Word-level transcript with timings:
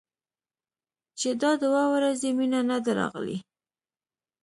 چې 1.19 1.29
دا 1.41 1.51
دوه 1.63 1.83
ورځې 1.93 2.29
مينه 2.37 2.59
نه 2.69 2.77
ده 2.83 2.91
راغلې. 2.99 3.37